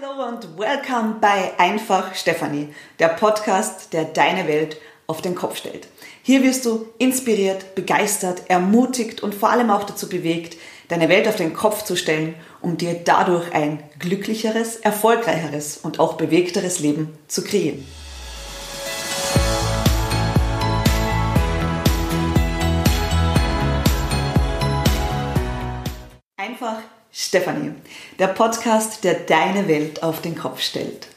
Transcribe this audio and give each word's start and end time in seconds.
Hallo 0.00 0.28
und 0.28 0.58
welcome 0.58 1.16
bei 1.20 1.58
Einfach 1.58 2.14
Stefanie, 2.14 2.68
der 2.98 3.08
Podcast, 3.08 3.92
der 3.92 4.04
deine 4.04 4.46
Welt 4.46 4.76
auf 5.06 5.22
den 5.22 5.34
Kopf 5.34 5.56
stellt. 5.56 5.88
Hier 6.22 6.42
wirst 6.42 6.66
du 6.66 6.86
inspiriert, 6.98 7.74
begeistert, 7.74 8.42
ermutigt 8.48 9.22
und 9.22 9.34
vor 9.34 9.50
allem 9.50 9.70
auch 9.70 9.84
dazu 9.84 10.08
bewegt, 10.08 10.56
deine 10.88 11.08
Welt 11.08 11.26
auf 11.26 11.36
den 11.36 11.54
Kopf 11.54 11.84
zu 11.84 11.96
stellen, 11.96 12.34
um 12.60 12.76
dir 12.76 12.94
dadurch 13.04 13.52
ein 13.54 13.82
glücklicheres, 13.98 14.76
erfolgreicheres 14.76 15.78
und 15.78 15.98
auch 15.98 16.14
bewegteres 16.14 16.78
Leben 16.78 17.18
zu 17.26 17.42
kreieren. 17.42 17.84
Stefanie, 27.28 27.72
der 28.18 28.28
Podcast, 28.28 29.04
der 29.04 29.12
deine 29.12 29.68
Welt 29.68 30.02
auf 30.02 30.22
den 30.22 30.34
Kopf 30.34 30.62
stellt. 30.62 31.08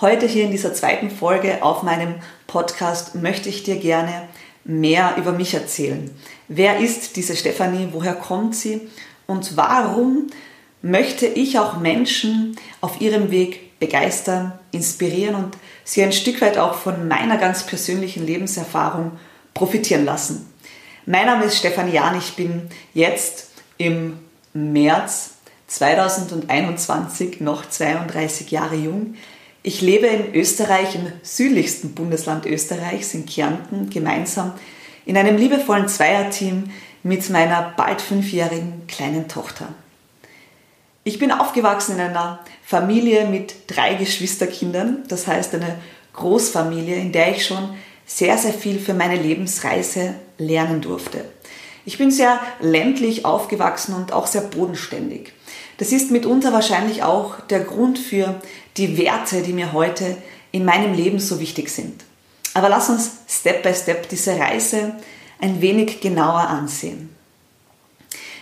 Heute 0.00 0.24
hier 0.24 0.44
in 0.44 0.52
dieser 0.52 0.72
zweiten 0.72 1.10
Folge 1.10 1.60
auf 1.60 1.82
meinem 1.82 2.14
Podcast 2.46 3.16
möchte 3.16 3.48
ich 3.48 3.64
dir 3.64 3.74
gerne 3.74 4.28
mehr 4.62 5.16
über 5.16 5.32
mich 5.32 5.54
erzählen. 5.54 6.16
Wer 6.46 6.78
ist 6.78 7.16
diese 7.16 7.34
Stefanie? 7.34 7.88
Woher 7.90 8.14
kommt 8.14 8.54
sie? 8.54 8.82
Und 9.26 9.56
warum 9.56 10.28
möchte 10.82 11.26
ich 11.26 11.58
auch 11.58 11.78
Menschen 11.78 12.56
auf 12.80 13.00
ihrem 13.00 13.32
Weg 13.32 13.80
begeistern, 13.80 14.56
inspirieren 14.70 15.34
und 15.34 15.56
sie 15.82 16.04
ein 16.04 16.12
Stück 16.12 16.42
weit 16.42 16.58
auch 16.58 16.74
von 16.74 17.08
meiner 17.08 17.38
ganz 17.38 17.64
persönlichen 17.66 18.24
Lebenserfahrung 18.24 19.18
profitieren 19.52 20.04
lassen? 20.04 20.48
Mein 21.06 21.26
Name 21.26 21.46
ist 21.46 21.58
Stefanie 21.58 21.94
Jahn. 21.94 22.16
Ich 22.16 22.36
bin 22.36 22.68
jetzt 22.94 23.50
im 23.78 24.20
März 24.52 25.35
2021 25.66 27.40
noch 27.40 27.68
32 27.68 28.50
Jahre 28.50 28.76
jung. 28.76 29.14
Ich 29.62 29.80
lebe 29.80 30.06
in 30.06 30.34
Österreich, 30.34 30.94
im 30.94 31.10
südlichsten 31.22 31.94
Bundesland 31.94 32.46
Österreichs, 32.46 33.14
in 33.14 33.26
Kärnten, 33.26 33.90
gemeinsam 33.90 34.52
in 35.04 35.16
einem 35.16 35.36
liebevollen 35.36 35.88
Zweierteam 35.88 36.70
mit 37.02 37.30
meiner 37.30 37.74
bald 37.76 38.00
fünfjährigen 38.00 38.86
kleinen 38.86 39.28
Tochter. 39.28 39.68
Ich 41.04 41.18
bin 41.20 41.30
aufgewachsen 41.30 41.96
in 41.96 42.00
einer 42.00 42.40
Familie 42.64 43.26
mit 43.26 43.54
drei 43.68 43.94
Geschwisterkindern, 43.94 45.04
das 45.08 45.28
heißt 45.28 45.54
eine 45.54 45.78
Großfamilie, 46.14 46.96
in 46.96 47.12
der 47.12 47.30
ich 47.30 47.46
schon 47.46 47.76
sehr, 48.06 48.38
sehr 48.38 48.52
viel 48.52 48.80
für 48.80 48.94
meine 48.94 49.14
Lebensreise 49.14 50.14
lernen 50.38 50.80
durfte. 50.80 51.24
Ich 51.84 51.98
bin 51.98 52.10
sehr 52.10 52.40
ländlich 52.60 53.24
aufgewachsen 53.24 53.94
und 53.94 54.12
auch 54.12 54.26
sehr 54.26 54.40
bodenständig. 54.40 55.32
Das 55.78 55.92
ist 55.92 56.10
mitunter 56.10 56.52
wahrscheinlich 56.52 57.02
auch 57.02 57.40
der 57.40 57.60
Grund 57.60 57.98
für 57.98 58.40
die 58.76 58.98
Werte, 58.98 59.42
die 59.42 59.52
mir 59.52 59.72
heute 59.72 60.16
in 60.52 60.64
meinem 60.64 60.94
Leben 60.94 61.18
so 61.18 61.40
wichtig 61.40 61.68
sind. 61.68 62.04
Aber 62.54 62.68
lass 62.68 62.88
uns 62.88 63.10
Step 63.28 63.62
by 63.62 63.74
Step 63.74 64.08
diese 64.08 64.38
Reise 64.38 64.94
ein 65.40 65.60
wenig 65.60 66.00
genauer 66.00 66.48
ansehen. 66.48 67.14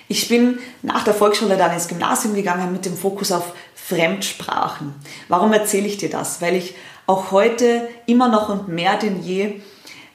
Ich 0.06 0.28
bin 0.28 0.58
nach 0.82 1.02
der 1.02 1.14
Volksschule 1.14 1.56
dann 1.56 1.72
ins 1.72 1.88
Gymnasium 1.88 2.34
gegangen 2.34 2.72
mit 2.72 2.84
dem 2.84 2.96
Fokus 2.96 3.32
auf 3.32 3.52
Fremdsprachen. 3.74 4.94
Warum 5.28 5.52
erzähle 5.52 5.86
ich 5.86 5.96
dir 5.96 6.10
das? 6.10 6.40
Weil 6.40 6.54
ich 6.56 6.74
auch 7.06 7.30
heute 7.32 7.88
immer 8.06 8.28
noch 8.28 8.48
und 8.48 8.68
mehr 8.68 8.96
denn 8.96 9.22
je 9.22 9.60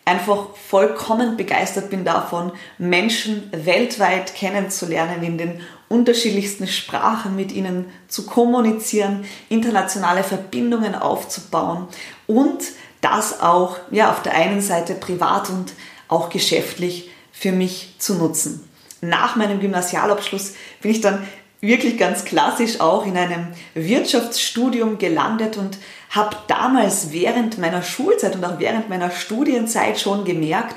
einfach 0.09 0.47
vollkommen 0.55 1.38
begeistert 1.38 1.91
bin 1.91 2.03
davon, 2.03 2.52
Menschen 2.79 3.49
weltweit 3.52 4.33
kennenzulernen, 4.33 5.21
in 5.21 5.38
den 5.38 5.61
unterschiedlichsten 5.88 6.67
Sprachen 6.67 7.35
mit 7.35 7.52
ihnen 7.52 7.85
zu 8.07 8.25
kommunizieren, 8.25 9.25
internationale 9.49 10.23
Verbindungen 10.23 10.95
aufzubauen 10.95 11.87
und 12.27 12.59
das 13.02 13.41
auch 13.41 13.77
ja, 13.91 14.11
auf 14.11 14.21
der 14.23 14.35
einen 14.35 14.61
Seite 14.61 14.95
privat 14.95 15.49
und 15.49 15.73
auch 16.07 16.30
geschäftlich 16.30 17.09
für 17.31 17.52
mich 17.52 17.95
zu 17.99 18.15
nutzen. 18.15 18.67
Nach 19.02 19.36
meinem 19.36 19.59
Gymnasialabschluss 19.59 20.53
bin 20.81 20.91
ich 20.91 21.02
dann 21.02 21.26
wirklich 21.61 21.97
ganz 21.97 22.26
klassisch 22.26 22.80
auch 22.80 23.05
in 23.05 23.17
einem 23.17 23.47
Wirtschaftsstudium 23.73 24.97
gelandet 24.97 25.58
und 25.58 25.77
habe 26.09 26.36
damals 26.47 27.11
während 27.11 27.58
meiner 27.58 27.83
Schulzeit 27.83 28.36
und 28.36 28.43
auch 28.43 28.59
während 28.59 28.89
meiner 28.89 29.11
Studienzeit 29.11 29.99
schon 29.99 30.25
gemerkt, 30.25 30.75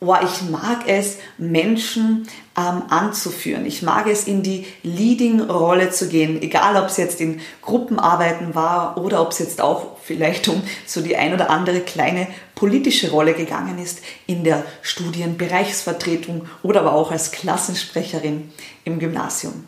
oh, 0.00 0.16
ich 0.22 0.48
mag 0.48 0.88
es, 0.88 1.18
Menschen 1.36 2.26
ähm, 2.56 2.82
anzuführen. 2.88 3.66
Ich 3.66 3.82
mag 3.82 4.06
es, 4.06 4.26
in 4.26 4.42
die 4.42 4.66
Leading-Rolle 4.82 5.90
zu 5.90 6.08
gehen, 6.08 6.40
egal 6.40 6.82
ob 6.82 6.88
es 6.88 6.96
jetzt 6.96 7.20
in 7.20 7.40
Gruppenarbeiten 7.62 8.54
war 8.54 8.96
oder 8.96 9.20
ob 9.20 9.32
es 9.32 9.38
jetzt 9.38 9.60
auch 9.60 9.98
vielleicht 10.02 10.48
um 10.48 10.62
so 10.86 11.02
die 11.02 11.16
ein 11.16 11.34
oder 11.34 11.50
andere 11.50 11.80
kleine 11.80 12.26
politische 12.54 13.10
Rolle 13.10 13.34
gegangen 13.34 13.78
ist 13.78 14.00
in 14.26 14.42
der 14.42 14.64
Studienbereichsvertretung 14.82 16.46
oder 16.62 16.80
aber 16.80 16.94
auch 16.94 17.10
als 17.10 17.30
Klassensprecherin 17.30 18.50
im 18.84 18.98
Gymnasium. 18.98 19.64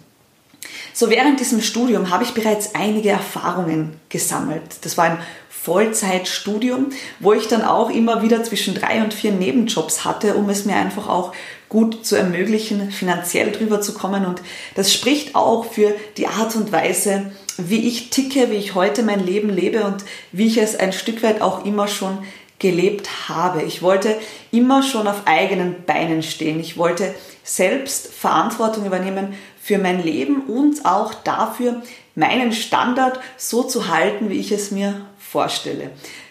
So 0.92 1.10
während 1.10 1.40
diesem 1.40 1.60
Studium 1.60 2.10
habe 2.10 2.24
ich 2.24 2.34
bereits 2.34 2.74
einige 2.74 3.10
Erfahrungen 3.10 4.00
gesammelt. 4.08 4.62
Das 4.82 4.96
war 4.96 5.04
ein 5.04 5.18
Vollzeitstudium, 5.48 6.90
wo 7.20 7.32
ich 7.34 7.46
dann 7.46 7.62
auch 7.62 7.88
immer 7.88 8.22
wieder 8.22 8.42
zwischen 8.42 8.74
drei 8.74 9.02
und 9.02 9.14
vier 9.14 9.30
Nebenjobs 9.30 10.04
hatte, 10.04 10.34
um 10.34 10.48
es 10.48 10.64
mir 10.64 10.74
einfach 10.74 11.08
auch 11.08 11.32
gut 11.68 12.04
zu 12.04 12.16
ermöglichen, 12.16 12.90
finanziell 12.90 13.52
drüber 13.52 13.80
zu 13.80 13.94
kommen. 13.94 14.26
Und 14.26 14.42
das 14.74 14.92
spricht 14.92 15.36
auch 15.36 15.64
für 15.64 15.94
die 16.16 16.26
Art 16.26 16.56
und 16.56 16.72
Weise, 16.72 17.30
wie 17.58 17.86
ich 17.86 18.10
ticke, 18.10 18.50
wie 18.50 18.56
ich 18.56 18.74
heute 18.74 19.04
mein 19.04 19.24
Leben 19.24 19.50
lebe 19.50 19.84
und 19.84 20.04
wie 20.32 20.48
ich 20.48 20.58
es 20.58 20.74
ein 20.74 20.92
Stück 20.92 21.22
weit 21.22 21.40
auch 21.40 21.64
immer 21.64 21.86
schon 21.86 22.18
gelebt 22.58 23.28
habe. 23.28 23.62
Ich 23.62 23.82
wollte 23.82 24.16
immer 24.50 24.82
schon 24.82 25.06
auf 25.06 25.22
eigenen 25.26 25.84
Beinen 25.84 26.22
stehen. 26.22 26.58
Ich 26.58 26.76
wollte 26.76 27.14
selbst 27.44 28.12
Verantwortung 28.12 28.84
übernehmen 28.84 29.34
für 29.62 29.78
mein 29.78 30.02
Leben 30.02 30.42
und 30.42 30.84
auch 30.84 31.14
dafür, 31.14 31.82
meinen 32.16 32.52
Standard 32.52 33.20
so 33.36 33.62
zu 33.62 33.88
halten, 33.88 34.28
wie 34.28 34.40
ich 34.40 34.50
es 34.50 34.72
mir 34.72 35.06
vorstelle. 35.18 35.90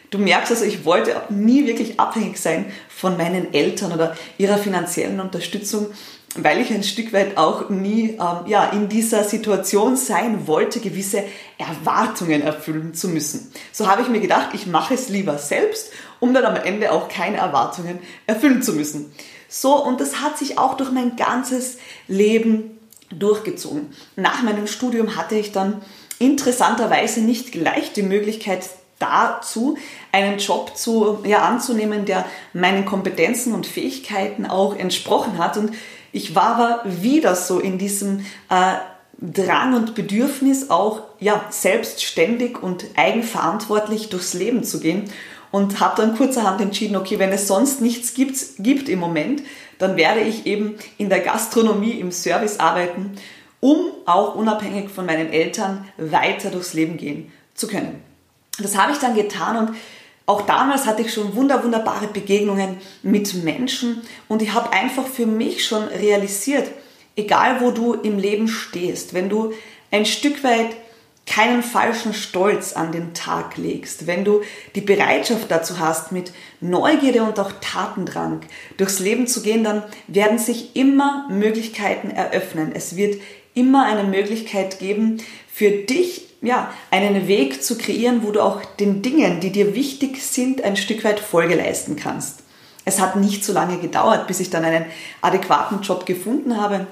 Du 0.09 0.17
merkst 0.17 0.51
also, 0.51 0.65
ich 0.65 0.83
wollte 0.83 1.15
nie 1.29 1.65
wirklich 1.65 1.97
abhängig 1.97 2.37
sein 2.37 2.65
von 2.89 3.15
meinen 3.15 3.53
Eltern 3.53 3.93
oder 3.93 4.17
ihrer 4.37 4.57
finanziellen 4.57 5.21
Unterstützung, 5.21 5.87
weil 6.35 6.59
ich 6.59 6.71
ein 6.71 6.83
Stück 6.83 7.13
weit 7.13 7.37
auch 7.37 7.69
nie 7.69 8.17
ähm, 8.19 8.47
ja, 8.47 8.65
in 8.65 8.89
dieser 8.89 9.23
Situation 9.23 9.95
sein 9.95 10.47
wollte, 10.47 10.81
gewisse 10.81 11.23
Erwartungen 11.57 12.41
erfüllen 12.41 12.93
zu 12.93 13.07
müssen. 13.07 13.53
So 13.71 13.87
habe 13.87 14.01
ich 14.01 14.09
mir 14.09 14.19
gedacht, 14.19 14.49
ich 14.53 14.67
mache 14.67 14.93
es 14.93 15.07
lieber 15.07 15.37
selbst, 15.37 15.91
um 16.19 16.33
dann 16.33 16.43
am 16.43 16.57
Ende 16.57 16.91
auch 16.91 17.07
keine 17.07 17.37
Erwartungen 17.37 17.99
erfüllen 18.27 18.61
zu 18.61 18.73
müssen. 18.73 19.13
So, 19.47 19.75
und 19.75 20.01
das 20.01 20.21
hat 20.21 20.37
sich 20.37 20.57
auch 20.57 20.75
durch 20.75 20.91
mein 20.91 21.15
ganzes 21.15 21.77
Leben 22.07 22.77
durchgezogen. 23.17 23.93
Nach 24.15 24.41
meinem 24.41 24.67
Studium 24.67 25.15
hatte 25.15 25.35
ich 25.35 25.51
dann 25.51 25.81
interessanterweise 26.19 27.21
nicht 27.21 27.51
gleich 27.51 27.93
die 27.93 28.03
Möglichkeit 28.03 28.63
dazu, 28.99 29.77
einen 30.11 30.37
Job 30.37 30.77
zu, 30.77 31.19
ja, 31.25 31.39
anzunehmen, 31.39 32.05
der 32.05 32.25
meinen 32.53 32.85
Kompetenzen 32.85 33.53
und 33.53 33.65
Fähigkeiten 33.65 34.45
auch 34.45 34.75
entsprochen 34.77 35.37
hat. 35.37 35.57
Und 35.57 35.71
ich 36.11 36.35
war 36.35 36.55
aber 36.55 36.83
wieder 36.85 37.35
so 37.35 37.59
in 37.59 37.77
diesem 37.77 38.19
äh, 38.49 38.75
Drang 39.17 39.75
und 39.75 39.95
Bedürfnis, 39.95 40.69
auch 40.69 41.03
ja, 41.19 41.45
selbstständig 41.49 42.61
und 42.61 42.85
eigenverantwortlich 42.95 44.09
durchs 44.09 44.33
Leben 44.33 44.63
zu 44.63 44.79
gehen. 44.79 45.09
Und 45.51 45.81
habe 45.81 46.01
dann 46.01 46.15
kurzerhand 46.15 46.61
entschieden, 46.61 46.95
okay, 46.95 47.19
wenn 47.19 47.31
es 47.31 47.47
sonst 47.47 47.81
nichts 47.81 48.13
gibt, 48.13 48.37
gibt 48.59 48.87
im 48.87 48.99
Moment, 48.99 49.43
dann 49.81 49.97
werde 49.97 50.21
ich 50.21 50.45
eben 50.45 50.75
in 50.97 51.09
der 51.09 51.21
Gastronomie 51.21 51.99
im 51.99 52.11
Service 52.11 52.59
arbeiten, 52.59 53.17
um 53.59 53.91
auch 54.05 54.35
unabhängig 54.35 54.89
von 54.89 55.05
meinen 55.05 55.31
Eltern 55.31 55.87
weiter 55.97 56.49
durchs 56.49 56.73
Leben 56.73 56.97
gehen 56.97 57.31
zu 57.53 57.67
können. 57.67 58.01
Das 58.59 58.77
habe 58.77 58.91
ich 58.91 58.99
dann 58.99 59.15
getan 59.15 59.57
und 59.57 59.75
auch 60.25 60.41
damals 60.41 60.85
hatte 60.85 61.01
ich 61.01 61.13
schon 61.13 61.35
wunder, 61.35 61.63
wunderbare 61.63 62.07
Begegnungen 62.07 62.77
mit 63.01 63.43
Menschen 63.43 64.01
und 64.27 64.41
ich 64.41 64.53
habe 64.53 64.71
einfach 64.71 65.07
für 65.07 65.25
mich 65.25 65.65
schon 65.65 65.83
realisiert, 65.83 66.69
egal 67.15 67.59
wo 67.61 67.71
du 67.71 67.93
im 67.93 68.19
Leben 68.19 68.47
stehst, 68.47 69.13
wenn 69.13 69.29
du 69.29 69.53
ein 69.89 70.05
Stück 70.05 70.43
weit 70.43 70.69
keinen 71.31 71.63
falschen 71.63 72.13
Stolz 72.13 72.73
an 72.73 72.91
den 72.91 73.13
Tag 73.13 73.55
legst, 73.55 74.05
wenn 74.05 74.25
du 74.25 74.41
die 74.75 74.81
Bereitschaft 74.81 75.49
dazu 75.49 75.79
hast, 75.79 76.11
mit 76.11 76.33
Neugierde 76.59 77.23
und 77.23 77.39
auch 77.39 77.53
Tatendrang 77.61 78.41
durchs 78.75 78.99
Leben 78.99 79.27
zu 79.27 79.41
gehen, 79.41 79.63
dann 79.63 79.81
werden 80.07 80.37
sich 80.37 80.75
immer 80.75 81.29
Möglichkeiten 81.29 82.11
eröffnen. 82.11 82.71
Es 82.73 82.97
wird 82.97 83.21
immer 83.53 83.85
eine 83.85 84.03
Möglichkeit 84.03 84.79
geben, 84.79 85.19
für 85.51 85.71
dich 85.71 86.27
ja, 86.41 86.73
einen 86.89 87.29
Weg 87.29 87.63
zu 87.63 87.77
kreieren, 87.77 88.23
wo 88.23 88.31
du 88.31 88.41
auch 88.41 88.65
den 88.65 89.01
Dingen, 89.01 89.39
die 89.39 89.51
dir 89.51 89.73
wichtig 89.73 90.21
sind, 90.21 90.63
ein 90.63 90.75
Stück 90.75 91.05
weit 91.05 91.21
Folge 91.21 91.55
leisten 91.55 91.95
kannst. 91.95 92.39
Es 92.83 92.99
hat 92.99 93.15
nicht 93.15 93.45
so 93.45 93.53
lange 93.53 93.77
gedauert, 93.77 94.27
bis 94.27 94.41
ich 94.41 94.49
dann 94.49 94.65
einen 94.65 94.85
adäquaten 95.21 95.81
Job 95.81 96.05
gefunden 96.05 96.59
habe 96.59 96.87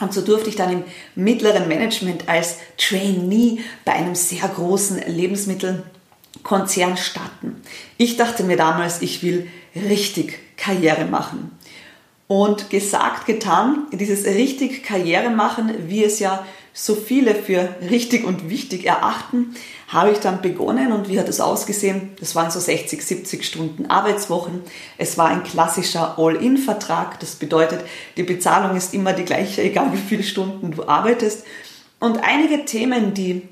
Und 0.00 0.12
so 0.12 0.22
durfte 0.22 0.48
ich 0.48 0.56
dann 0.56 0.72
im 0.72 0.84
mittleren 1.14 1.68
Management 1.68 2.28
als 2.28 2.56
Trainee 2.76 3.60
bei 3.84 3.92
einem 3.92 4.14
sehr 4.14 4.48
großen 4.48 4.98
Lebensmittelkonzern 5.06 6.96
starten. 6.96 7.62
Ich 7.96 8.16
dachte 8.16 8.42
mir 8.44 8.56
damals, 8.56 9.02
ich 9.02 9.22
will 9.22 9.48
richtig 9.74 10.38
Karriere 10.56 11.04
machen. 11.04 11.52
Und 12.26 12.70
gesagt, 12.70 13.26
getan, 13.26 13.86
dieses 13.92 14.24
richtig 14.24 14.82
Karriere 14.82 15.30
machen, 15.30 15.72
wie 15.88 16.02
es 16.02 16.18
ja 16.18 16.44
so 16.76 16.96
viele 16.96 17.36
für 17.36 17.76
richtig 17.88 18.24
und 18.24 18.50
wichtig 18.50 18.84
erachten, 18.84 19.54
habe 19.86 20.10
ich 20.10 20.18
dann 20.18 20.42
begonnen 20.42 20.90
und 20.90 21.08
wie 21.08 21.20
hat 21.20 21.28
es 21.28 21.40
ausgesehen? 21.40 22.10
Das 22.18 22.34
waren 22.34 22.50
so 22.50 22.58
60, 22.58 23.00
70 23.00 23.44
Stunden 23.44 23.86
Arbeitswochen. 23.86 24.60
Es 24.98 25.16
war 25.16 25.28
ein 25.28 25.44
klassischer 25.44 26.18
All-In-Vertrag. 26.18 27.20
Das 27.20 27.36
bedeutet, 27.36 27.84
die 28.16 28.24
Bezahlung 28.24 28.76
ist 28.76 28.92
immer 28.92 29.12
die 29.12 29.24
gleiche, 29.24 29.62
egal 29.62 29.92
wie 29.92 29.98
viele 29.98 30.24
Stunden 30.24 30.72
du 30.72 30.88
arbeitest. 30.88 31.44
Und 32.00 32.18
einige 32.24 32.64
Themen, 32.64 33.14
die 33.14 33.42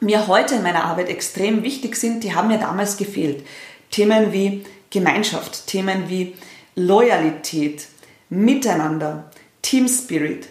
mir 0.00 0.26
heute 0.26 0.56
in 0.56 0.62
meiner 0.62 0.84
Arbeit 0.84 1.08
extrem 1.08 1.62
wichtig 1.62 1.96
sind, 1.96 2.24
die 2.24 2.34
haben 2.34 2.48
mir 2.48 2.58
damals 2.58 2.98
gefehlt. 2.98 3.46
Themen 3.90 4.34
wie 4.34 4.66
Gemeinschaft, 4.90 5.66
Themen 5.66 6.10
wie 6.10 6.34
Loyalität, 6.74 7.86
Miteinander, 8.28 9.30
Team 9.62 9.88
Spirit, 9.88 10.48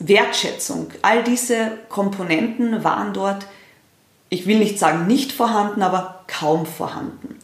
Wertschätzung, 0.00 0.88
all 1.02 1.22
diese 1.22 1.72
Komponenten 1.88 2.82
waren 2.82 3.12
dort, 3.12 3.46
ich 4.30 4.46
will 4.46 4.58
nicht 4.58 4.78
sagen 4.78 5.06
nicht 5.06 5.30
vorhanden, 5.30 5.82
aber 5.82 6.24
kaum 6.26 6.64
vorhanden. 6.66 7.38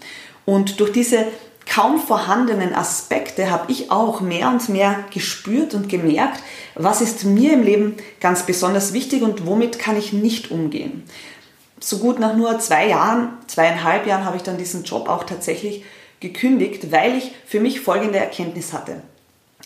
Und 0.46 0.80
durch 0.80 0.90
diese 0.90 1.26
kaum 1.66 2.00
vorhandenen 2.00 2.74
Aspekte 2.74 3.50
habe 3.50 3.70
ich 3.70 3.90
auch 3.90 4.20
mehr 4.20 4.48
und 4.48 4.68
mehr 4.68 5.04
gespürt 5.12 5.74
und 5.74 5.88
gemerkt, 5.88 6.42
was 6.74 7.00
ist 7.00 7.24
mir 7.24 7.52
im 7.52 7.62
Leben 7.62 7.96
ganz 8.20 8.44
besonders 8.44 8.92
wichtig 8.92 9.22
und 9.22 9.46
womit 9.46 9.78
kann 9.78 9.98
ich 9.98 10.12
nicht 10.12 10.50
umgehen. 10.50 11.04
So 11.78 11.98
gut 11.98 12.18
nach 12.18 12.34
nur 12.34 12.58
zwei 12.60 12.88
Jahren, 12.88 13.36
zweieinhalb 13.48 14.06
Jahren 14.06 14.24
habe 14.24 14.38
ich 14.38 14.42
dann 14.42 14.56
diesen 14.56 14.84
Job 14.84 15.08
auch 15.08 15.24
tatsächlich 15.24 15.84
gekündigt, 16.20 16.90
weil 16.90 17.16
ich 17.16 17.32
für 17.44 17.60
mich 17.60 17.80
folgende 17.80 18.18
Erkenntnis 18.18 18.72
hatte. 18.72 19.02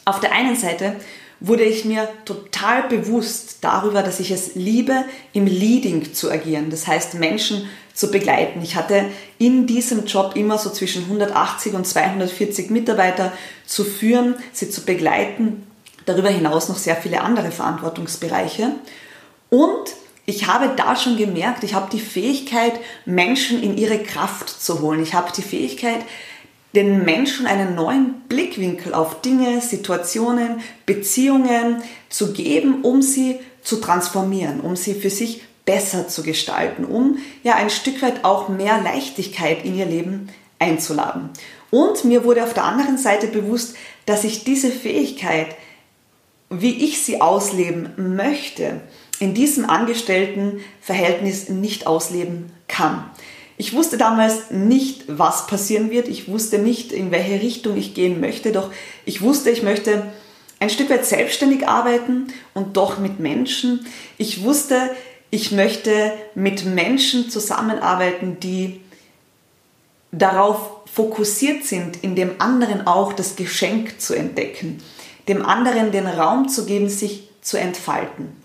Auf 0.04 0.18
der 0.18 0.32
einen 0.32 0.56
Seite 0.56 0.96
wurde 1.40 1.64
ich 1.64 1.84
mir 1.84 2.08
total 2.24 2.84
bewusst 2.84 3.58
darüber, 3.62 4.02
dass 4.02 4.20
ich 4.20 4.30
es 4.30 4.54
liebe, 4.54 5.04
im 5.32 5.46
Leading 5.46 6.12
zu 6.12 6.30
agieren. 6.30 6.70
Das 6.70 6.86
heißt, 6.86 7.14
Menschen 7.14 7.68
zu 7.94 8.10
begleiten. 8.10 8.60
Ich 8.62 8.76
hatte 8.76 9.06
in 9.38 9.66
diesem 9.66 10.04
Job 10.04 10.32
immer 10.36 10.58
so 10.58 10.70
zwischen 10.70 11.04
180 11.04 11.74
und 11.74 11.86
240 11.86 12.70
Mitarbeiter 12.70 13.32
zu 13.66 13.84
führen, 13.84 14.36
sie 14.52 14.70
zu 14.70 14.82
begleiten. 14.84 15.66
Darüber 16.06 16.28
hinaus 16.28 16.68
noch 16.68 16.78
sehr 16.78 16.96
viele 16.96 17.20
andere 17.22 17.50
Verantwortungsbereiche. 17.50 18.72
Und 19.48 19.94
ich 20.26 20.46
habe 20.46 20.70
da 20.76 20.94
schon 20.94 21.16
gemerkt, 21.16 21.64
ich 21.64 21.74
habe 21.74 21.90
die 21.90 22.00
Fähigkeit, 22.00 22.74
Menschen 23.04 23.62
in 23.62 23.76
ihre 23.76 23.98
Kraft 23.98 24.48
zu 24.48 24.80
holen. 24.80 25.02
Ich 25.02 25.14
habe 25.14 25.32
die 25.36 25.42
Fähigkeit, 25.42 26.00
den 26.74 27.04
Menschen 27.04 27.46
einen 27.46 27.74
neuen 27.74 28.20
Blickwinkel 28.28 28.94
auf 28.94 29.20
Dinge, 29.22 29.60
Situationen, 29.60 30.60
Beziehungen 30.86 31.82
zu 32.08 32.32
geben, 32.32 32.82
um 32.82 33.02
sie 33.02 33.40
zu 33.62 33.76
transformieren, 33.76 34.60
um 34.60 34.76
sie 34.76 34.94
für 34.94 35.10
sich 35.10 35.42
besser 35.64 36.08
zu 36.08 36.22
gestalten, 36.22 36.84
um 36.84 37.18
ja 37.42 37.54
ein 37.54 37.70
Stück 37.70 38.02
weit 38.02 38.24
auch 38.24 38.48
mehr 38.48 38.80
Leichtigkeit 38.82 39.64
in 39.64 39.76
ihr 39.76 39.86
Leben 39.86 40.28
einzuladen. 40.58 41.30
Und 41.70 42.04
mir 42.04 42.24
wurde 42.24 42.42
auf 42.42 42.54
der 42.54 42.64
anderen 42.64 42.98
Seite 42.98 43.26
bewusst, 43.26 43.76
dass 44.06 44.24
ich 44.24 44.44
diese 44.44 44.70
Fähigkeit, 44.70 45.54
wie 46.50 46.84
ich 46.84 47.02
sie 47.02 47.20
ausleben 47.20 47.90
möchte, 48.16 48.80
in 49.20 49.34
diesem 49.34 49.68
Angestelltenverhältnis 49.68 51.48
nicht 51.48 51.86
ausleben 51.86 52.50
kann. 52.66 53.04
Ich 53.60 53.74
wusste 53.74 53.98
damals 53.98 54.50
nicht, 54.50 55.02
was 55.06 55.46
passieren 55.46 55.90
wird. 55.90 56.08
Ich 56.08 56.28
wusste 56.30 56.58
nicht, 56.58 56.92
in 56.92 57.10
welche 57.10 57.42
Richtung 57.42 57.76
ich 57.76 57.92
gehen 57.92 58.18
möchte. 58.18 58.52
Doch 58.52 58.70
ich 59.04 59.20
wusste, 59.20 59.50
ich 59.50 59.62
möchte 59.62 60.06
ein 60.60 60.70
Stück 60.70 60.88
weit 60.88 61.04
selbstständig 61.04 61.68
arbeiten 61.68 62.28
und 62.54 62.78
doch 62.78 62.96
mit 62.96 63.20
Menschen. 63.20 63.84
Ich 64.16 64.44
wusste, 64.44 64.88
ich 65.28 65.52
möchte 65.52 66.14
mit 66.34 66.64
Menschen 66.64 67.28
zusammenarbeiten, 67.28 68.40
die 68.40 68.80
darauf 70.10 70.80
fokussiert 70.90 71.66
sind, 71.66 72.02
in 72.02 72.16
dem 72.16 72.40
anderen 72.40 72.86
auch 72.86 73.12
das 73.12 73.36
Geschenk 73.36 74.00
zu 74.00 74.14
entdecken, 74.14 74.82
dem 75.28 75.44
anderen 75.44 75.92
den 75.92 76.06
Raum 76.06 76.48
zu 76.48 76.64
geben, 76.64 76.88
sich 76.88 77.28
zu 77.42 77.58
entfalten. 77.58 78.39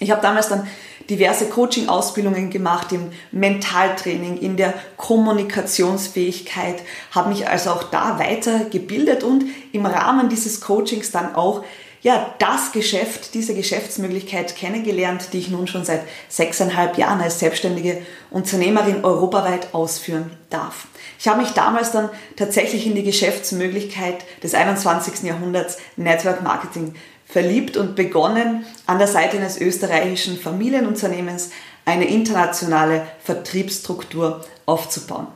Ich 0.00 0.10
habe 0.10 0.22
damals 0.22 0.48
dann 0.48 0.66
diverse 1.08 1.46
Coaching-Ausbildungen 1.46 2.50
gemacht 2.50 2.92
im 2.92 3.10
Mentaltraining, 3.30 4.38
in 4.38 4.56
der 4.56 4.74
Kommunikationsfähigkeit, 4.96 6.76
habe 7.10 7.28
mich 7.28 7.48
also 7.48 7.70
auch 7.70 7.84
da 7.84 8.18
weitergebildet 8.18 9.22
und 9.22 9.44
im 9.72 9.86
Rahmen 9.86 10.28
dieses 10.28 10.60
Coachings 10.60 11.10
dann 11.10 11.34
auch 11.34 11.62
ja, 12.04 12.34
das 12.38 12.72
Geschäft, 12.72 13.32
diese 13.32 13.54
Geschäftsmöglichkeit 13.54 14.56
kennengelernt, 14.56 15.28
die 15.32 15.38
ich 15.38 15.48
nun 15.48 15.66
schon 15.66 15.86
seit 15.86 16.02
sechseinhalb 16.28 16.98
Jahren 16.98 17.22
als 17.22 17.38
selbstständige 17.38 18.02
Unternehmerin 18.30 19.04
europaweit 19.04 19.72
ausführen 19.72 20.30
darf. 20.50 20.86
Ich 21.18 21.28
habe 21.28 21.40
mich 21.40 21.52
damals 21.52 21.92
dann 21.92 22.10
tatsächlich 22.36 22.86
in 22.86 22.94
die 22.94 23.04
Geschäftsmöglichkeit 23.04 24.16
des 24.42 24.52
21. 24.52 25.22
Jahrhunderts 25.22 25.78
Network 25.96 26.42
Marketing 26.42 26.94
verliebt 27.34 27.76
und 27.76 27.96
begonnen, 27.96 28.64
an 28.86 28.98
der 28.98 29.08
Seite 29.08 29.38
eines 29.38 29.60
österreichischen 29.60 30.38
Familienunternehmens 30.38 31.50
eine 31.84 32.06
internationale 32.06 33.04
Vertriebsstruktur 33.24 34.44
aufzubauen. 34.66 35.26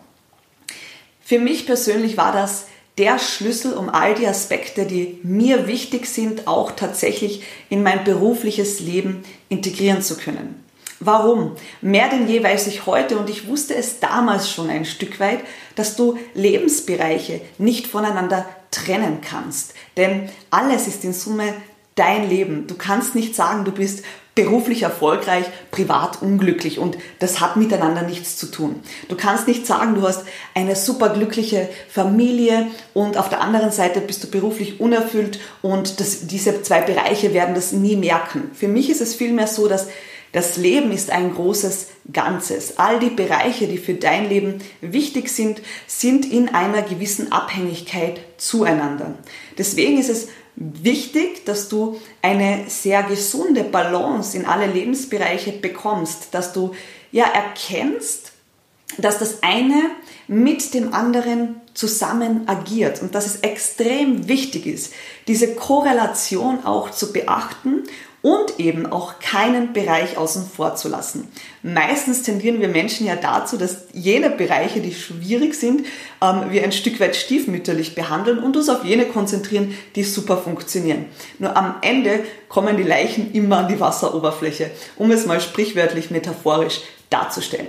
Für 1.24 1.40
mich 1.40 1.66
persönlich 1.66 2.16
war 2.16 2.30
das 2.30 2.66
der 2.98 3.18
Schlüssel, 3.18 3.72
um 3.72 3.88
all 3.88 4.14
die 4.14 4.28
Aspekte, 4.28 4.86
die 4.86 5.18
mir 5.24 5.66
wichtig 5.66 6.06
sind, 6.06 6.46
auch 6.46 6.70
tatsächlich 6.70 7.42
in 7.68 7.82
mein 7.82 8.04
berufliches 8.04 8.78
Leben 8.78 9.24
integrieren 9.48 10.00
zu 10.00 10.16
können. 10.16 10.64
Warum? 11.00 11.56
Mehr 11.80 12.08
denn 12.10 12.28
je 12.28 12.44
weiß 12.44 12.68
ich 12.68 12.86
heute 12.86 13.18
und 13.18 13.28
ich 13.28 13.48
wusste 13.48 13.74
es 13.74 13.98
damals 13.98 14.48
schon 14.48 14.70
ein 14.70 14.84
Stück 14.84 15.18
weit, 15.18 15.40
dass 15.74 15.96
du 15.96 16.16
Lebensbereiche 16.34 17.40
nicht 17.58 17.88
voneinander 17.88 18.48
trennen 18.70 19.18
kannst. 19.20 19.74
Denn 19.96 20.28
alles 20.50 20.86
ist 20.86 21.02
in 21.02 21.12
Summe 21.12 21.54
dein 21.98 22.28
Leben. 22.28 22.66
Du 22.66 22.74
kannst 22.76 23.14
nicht 23.14 23.34
sagen, 23.34 23.64
du 23.64 23.72
bist 23.72 24.04
beruflich 24.34 24.82
erfolgreich, 24.82 25.46
privat 25.72 26.22
unglücklich 26.22 26.78
und 26.78 26.96
das 27.18 27.40
hat 27.40 27.56
miteinander 27.56 28.02
nichts 28.02 28.36
zu 28.36 28.46
tun. 28.46 28.76
Du 29.08 29.16
kannst 29.16 29.48
nicht 29.48 29.66
sagen, 29.66 29.96
du 29.96 30.02
hast 30.02 30.24
eine 30.54 30.76
superglückliche 30.76 31.68
Familie 31.88 32.68
und 32.94 33.16
auf 33.16 33.28
der 33.28 33.40
anderen 33.40 33.72
Seite 33.72 34.00
bist 34.00 34.22
du 34.22 34.28
beruflich 34.28 34.78
unerfüllt 34.78 35.40
und 35.60 35.98
das, 35.98 36.28
diese 36.28 36.62
zwei 36.62 36.82
Bereiche 36.82 37.34
werden 37.34 37.56
das 37.56 37.72
nie 37.72 37.96
merken. 37.96 38.52
Für 38.54 38.68
mich 38.68 38.90
ist 38.90 39.00
es 39.00 39.16
vielmehr 39.16 39.48
so, 39.48 39.66
dass 39.66 39.88
das 40.32 40.56
Leben 40.56 40.92
ist 40.92 41.10
ein 41.10 41.34
großes 41.34 41.88
Ganzes. 42.12 42.78
All 42.78 43.00
die 43.00 43.10
Bereiche, 43.10 43.66
die 43.66 43.78
für 43.78 43.94
dein 43.94 44.28
Leben 44.28 44.60
wichtig 44.80 45.30
sind, 45.30 45.62
sind 45.86 46.30
in 46.30 46.50
einer 46.50 46.82
gewissen 46.82 47.32
Abhängigkeit 47.32 48.20
zueinander. 48.36 49.14
Deswegen 49.56 49.98
ist 49.98 50.10
es 50.10 50.28
wichtig, 50.58 51.44
dass 51.44 51.68
du 51.68 52.00
eine 52.20 52.64
sehr 52.68 53.04
gesunde 53.04 53.62
Balance 53.62 54.36
in 54.36 54.44
alle 54.44 54.66
Lebensbereiche 54.66 55.52
bekommst, 55.52 56.28
dass 56.32 56.52
du 56.52 56.72
ja 57.12 57.24
erkennst, 57.26 58.32
dass 58.96 59.18
das 59.18 59.42
eine 59.42 59.90
mit 60.26 60.74
dem 60.74 60.94
anderen 60.94 61.60
zusammen 61.74 62.48
agiert 62.48 63.00
und 63.02 63.14
dass 63.14 63.26
es 63.26 63.36
extrem 63.40 64.26
wichtig 64.26 64.66
ist, 64.66 64.92
diese 65.28 65.54
Korrelation 65.54 66.64
auch 66.64 66.90
zu 66.90 67.12
beachten 67.12 67.84
und 68.22 68.58
eben 68.58 68.86
auch 68.86 69.20
keinen 69.20 69.72
Bereich 69.72 70.16
außen 70.16 70.48
vor 70.48 70.74
zu 70.74 70.88
lassen. 70.88 71.28
Meistens 71.62 72.22
tendieren 72.22 72.60
wir 72.60 72.68
Menschen 72.68 73.06
ja 73.06 73.16
dazu, 73.16 73.56
dass 73.56 73.86
jene 73.92 74.30
Bereiche, 74.30 74.80
die 74.80 74.92
schwierig 74.92 75.54
sind, 75.54 75.86
ähm, 76.20 76.50
wir 76.50 76.64
ein 76.64 76.72
Stück 76.72 76.98
weit 77.00 77.14
stiefmütterlich 77.14 77.94
behandeln 77.94 78.38
und 78.38 78.56
uns 78.56 78.68
auf 78.68 78.84
jene 78.84 79.06
konzentrieren, 79.06 79.74
die 79.94 80.02
super 80.02 80.36
funktionieren. 80.38 81.06
Nur 81.38 81.56
am 81.56 81.76
Ende 81.80 82.24
kommen 82.48 82.76
die 82.76 82.82
Leichen 82.82 83.32
immer 83.32 83.58
an 83.58 83.68
die 83.68 83.80
Wasseroberfläche, 83.80 84.70
um 84.96 85.10
es 85.10 85.26
mal 85.26 85.40
sprichwörtlich 85.40 86.10
metaphorisch 86.10 86.80
darzustellen. 87.10 87.68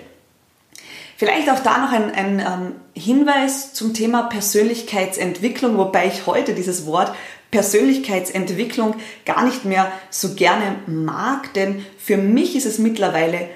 Vielleicht 1.19 1.49
auch 1.49 1.59
da 1.59 1.79
noch 1.79 1.91
ein, 1.91 2.15
ein 2.15 2.39
ähm, 2.39 2.75
Hinweis 2.93 3.73
zum 3.73 3.93
Thema 3.93 4.23
Persönlichkeitsentwicklung, 4.23 5.77
wobei 5.77 6.07
ich 6.07 6.25
heute 6.27 6.53
dieses 6.53 6.85
Wort 6.85 7.13
Persönlichkeitsentwicklung 7.51 8.95
gar 9.25 9.43
nicht 9.43 9.65
mehr 9.65 9.91
so 10.09 10.33
gerne 10.35 10.77
mag, 10.87 11.53
denn 11.55 11.85
für 11.97 12.15
mich 12.15 12.55
ist 12.55 12.65
es 12.65 12.79
mittlerweile 12.79 13.49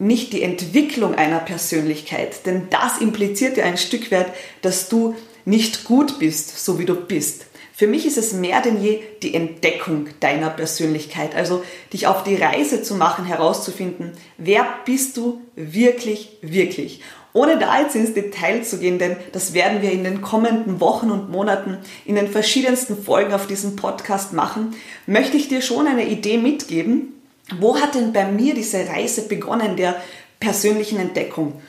nicht 0.00 0.32
die 0.32 0.42
Entwicklung 0.42 1.14
einer 1.14 1.38
Persönlichkeit, 1.38 2.44
denn 2.44 2.66
das 2.70 2.98
impliziert 2.98 3.56
ja 3.56 3.66
ein 3.66 3.78
Stück 3.78 4.10
weit, 4.10 4.32
dass 4.62 4.88
du 4.88 5.14
nicht 5.44 5.84
gut 5.84 6.18
bist, 6.18 6.58
so 6.64 6.80
wie 6.80 6.86
du 6.86 6.96
bist. 6.96 7.46
Für 7.78 7.86
mich 7.86 8.06
ist 8.06 8.16
es 8.16 8.32
mehr 8.32 8.62
denn 8.62 8.82
je 8.82 9.00
die 9.22 9.34
Entdeckung 9.34 10.08
deiner 10.20 10.48
Persönlichkeit, 10.48 11.34
also 11.34 11.62
dich 11.92 12.06
auf 12.06 12.24
die 12.24 12.36
Reise 12.36 12.82
zu 12.82 12.94
machen, 12.94 13.26
herauszufinden, 13.26 14.12
wer 14.38 14.66
bist 14.86 15.18
du 15.18 15.42
wirklich, 15.56 16.38
wirklich. 16.40 17.02
Ohne 17.34 17.58
da 17.58 17.78
jetzt 17.78 17.94
ins 17.94 18.14
Detail 18.14 18.62
zu 18.62 18.78
gehen, 18.78 18.98
denn 18.98 19.18
das 19.32 19.52
werden 19.52 19.82
wir 19.82 19.92
in 19.92 20.04
den 20.04 20.22
kommenden 20.22 20.80
Wochen 20.80 21.10
und 21.10 21.30
Monaten 21.30 21.76
in 22.06 22.14
den 22.14 22.28
verschiedensten 22.28 22.96
Folgen 22.96 23.34
auf 23.34 23.46
diesem 23.46 23.76
Podcast 23.76 24.32
machen, 24.32 24.74
möchte 25.06 25.36
ich 25.36 25.48
dir 25.48 25.60
schon 25.60 25.86
eine 25.86 26.08
Idee 26.08 26.38
mitgeben, 26.38 27.12
wo 27.60 27.78
hat 27.78 27.94
denn 27.94 28.14
bei 28.14 28.24
mir 28.24 28.54
diese 28.54 28.88
Reise 28.88 29.28
begonnen 29.28 29.76
der 29.76 29.96
persönlichen 30.40 30.98
Entdeckung? 30.98 31.60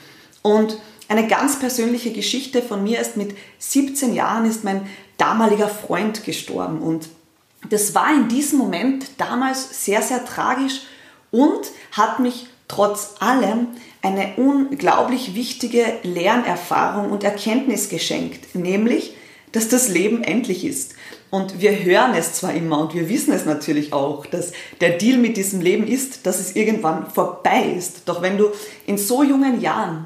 Und 0.41 0.77
eine 1.09 1.27
ganz 1.27 1.59
persönliche 1.59 2.11
Geschichte 2.11 2.61
von 2.61 2.81
mir 2.81 3.01
ist 3.01 3.17
mit 3.17 3.35
17 3.59 4.13
Jahren 4.13 4.49
ist 4.49 4.63
mein 4.63 4.87
damaliger 5.17 5.67
Freund 5.67 6.23
gestorben 6.23 6.81
und 6.81 7.09
das 7.69 7.95
war 7.95 8.13
in 8.13 8.27
diesem 8.27 8.59
Moment 8.59 9.05
damals 9.17 9.83
sehr, 9.85 10.01
sehr 10.01 10.23
tragisch 10.25 10.81
und 11.31 11.71
hat 11.91 12.19
mich 12.19 12.47
trotz 12.67 13.15
allem 13.19 13.69
eine 14.01 14.35
unglaublich 14.37 15.35
wichtige 15.35 15.83
Lernerfahrung 16.03 17.11
und 17.11 17.23
Erkenntnis 17.23 17.89
geschenkt, 17.89 18.55
nämlich, 18.55 19.15
dass 19.51 19.69
das 19.69 19.89
Leben 19.89 20.23
endlich 20.23 20.65
ist. 20.65 20.95
Und 21.29 21.59
wir 21.59 21.83
hören 21.83 22.13
es 22.15 22.33
zwar 22.33 22.53
immer 22.53 22.79
und 22.79 22.93
wir 22.93 23.09
wissen 23.09 23.33
es 23.33 23.45
natürlich 23.45 23.91
auch, 23.91 24.25
dass 24.25 24.53
der 24.79 24.91
Deal 24.91 25.17
mit 25.17 25.35
diesem 25.35 25.61
Leben 25.61 25.87
ist, 25.87 26.25
dass 26.25 26.39
es 26.39 26.55
irgendwann 26.55 27.09
vorbei 27.09 27.73
ist. 27.77 28.03
Doch 28.05 28.21
wenn 28.21 28.37
du 28.37 28.49
in 28.85 28.97
so 28.97 29.23
jungen 29.23 29.59
Jahren 29.59 30.05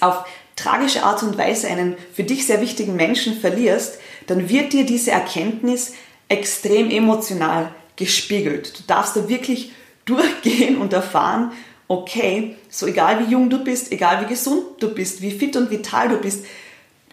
auf 0.00 0.24
tragische 0.56 1.04
Art 1.04 1.22
und 1.22 1.38
Weise 1.38 1.68
einen 1.68 1.96
für 2.12 2.24
dich 2.24 2.46
sehr 2.46 2.60
wichtigen 2.60 2.96
Menschen 2.96 3.38
verlierst, 3.38 3.98
dann 4.26 4.48
wird 4.48 4.72
dir 4.72 4.84
diese 4.84 5.12
Erkenntnis 5.12 5.92
extrem 6.28 6.90
emotional 6.90 7.72
gespiegelt. 7.94 8.78
Du 8.78 8.82
darfst 8.86 9.16
da 9.16 9.28
wirklich 9.28 9.72
durchgehen 10.06 10.78
und 10.78 10.92
erfahren, 10.92 11.52
okay, 11.88 12.56
so 12.68 12.86
egal 12.86 13.20
wie 13.20 13.32
jung 13.32 13.50
du 13.50 13.62
bist, 13.62 13.92
egal 13.92 14.24
wie 14.24 14.28
gesund 14.28 14.62
du 14.80 14.92
bist, 14.92 15.20
wie 15.22 15.30
fit 15.30 15.56
und 15.56 15.70
vital 15.70 16.08
du 16.08 16.16
bist, 16.16 16.44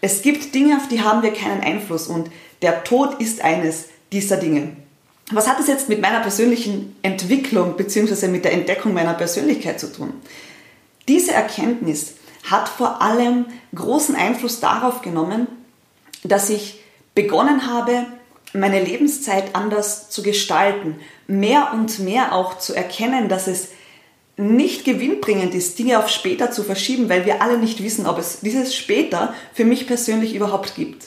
es 0.00 0.22
gibt 0.22 0.54
Dinge, 0.54 0.76
auf 0.76 0.88
die 0.88 1.00
haben 1.00 1.22
wir 1.22 1.32
keinen 1.32 1.60
Einfluss 1.60 2.08
und 2.08 2.30
der 2.62 2.84
Tod 2.84 3.20
ist 3.20 3.42
eines 3.42 3.86
dieser 4.12 4.36
Dinge. 4.36 4.76
Was 5.32 5.48
hat 5.48 5.58
das 5.58 5.68
jetzt 5.68 5.88
mit 5.88 6.00
meiner 6.02 6.20
persönlichen 6.20 6.94
Entwicklung 7.02 7.76
bzw. 7.76 8.28
mit 8.28 8.44
der 8.44 8.52
Entdeckung 8.52 8.92
meiner 8.92 9.14
Persönlichkeit 9.14 9.80
zu 9.80 9.90
tun? 9.90 10.12
Diese 11.08 11.32
Erkenntnis 11.32 12.13
hat 12.50 12.68
vor 12.68 13.02
allem 13.02 13.46
großen 13.74 14.14
Einfluss 14.14 14.60
darauf 14.60 15.02
genommen, 15.02 15.48
dass 16.22 16.50
ich 16.50 16.80
begonnen 17.14 17.70
habe, 17.72 18.06
meine 18.52 18.82
Lebenszeit 18.82 19.54
anders 19.54 20.10
zu 20.10 20.22
gestalten, 20.22 20.96
mehr 21.26 21.70
und 21.72 21.98
mehr 21.98 22.34
auch 22.34 22.58
zu 22.58 22.74
erkennen, 22.74 23.28
dass 23.28 23.46
es 23.46 23.68
nicht 24.36 24.84
gewinnbringend 24.84 25.54
ist, 25.54 25.78
Dinge 25.78 25.98
auf 25.98 26.08
später 26.08 26.50
zu 26.50 26.62
verschieben, 26.62 27.08
weil 27.08 27.24
wir 27.24 27.40
alle 27.42 27.58
nicht 27.58 27.82
wissen, 27.82 28.06
ob 28.06 28.18
es 28.18 28.40
dieses 28.40 28.74
später 28.74 29.34
für 29.52 29.64
mich 29.64 29.86
persönlich 29.86 30.34
überhaupt 30.34 30.74
gibt. 30.74 31.06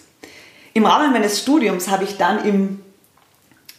Im 0.73 0.85
Rahmen 0.85 1.11
meines 1.11 1.41
Studiums 1.41 1.89
habe 1.89 2.03
ich 2.03 2.17
dann 2.17 2.45
im 2.45 2.79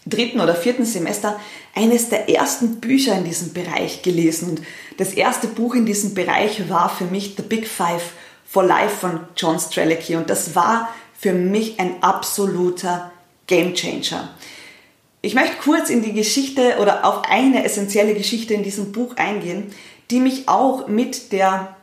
dritten 0.08 0.40
oder 0.40 0.54
vierten 0.54 0.84
Semester 0.84 1.38
eines 1.74 2.08
der 2.08 2.28
ersten 2.28 2.80
Bücher 2.80 3.16
in 3.16 3.24
diesem 3.24 3.52
Bereich 3.52 4.02
gelesen. 4.02 4.50
Und 4.50 4.62
das 4.96 5.12
erste 5.12 5.46
Buch 5.46 5.74
in 5.74 5.86
diesem 5.86 6.14
Bereich 6.14 6.68
war 6.68 6.88
für 6.88 7.04
mich 7.04 7.34
The 7.36 7.42
Big 7.42 7.66
Five 7.66 8.12
for 8.46 8.64
Life 8.64 8.96
von 8.96 9.20
John 9.36 9.58
Strelicky. 9.58 10.16
Und 10.16 10.30
das 10.30 10.54
war 10.54 10.88
für 11.18 11.32
mich 11.32 11.78
ein 11.80 12.02
absoluter 12.02 13.10
Gamechanger. 13.46 14.30
Ich 15.20 15.34
möchte 15.34 15.56
kurz 15.62 15.90
in 15.90 16.02
die 16.02 16.12
Geschichte 16.12 16.76
oder 16.80 17.04
auf 17.04 17.22
eine 17.28 17.64
essentielle 17.64 18.14
Geschichte 18.14 18.54
in 18.54 18.62
diesem 18.62 18.92
Buch 18.92 19.16
eingehen, 19.16 19.72
die 20.10 20.20
mich 20.20 20.48
auch 20.48 20.86
mit 20.86 21.32
der 21.32 21.76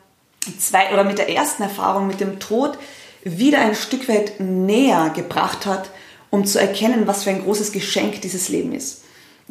zwei 0.58 0.94
oder 0.94 1.04
mit 1.04 1.18
der 1.18 1.30
ersten 1.30 1.64
Erfahrung 1.64 2.08
mit 2.08 2.22
dem 2.22 2.40
Tod 2.40 2.78
wieder 3.24 3.60
ein 3.60 3.76
Stück 3.76 4.08
weit 4.08 4.40
näher 4.40 5.12
gebracht 5.14 5.66
hat, 5.66 5.90
um 6.36 6.46
zu 6.46 6.60
erkennen, 6.60 7.08
was 7.08 7.24
für 7.24 7.30
ein 7.30 7.44
großes 7.44 7.72
Geschenk 7.72 8.22
dieses 8.22 8.50
Leben 8.50 8.74
ist. 8.74 9.04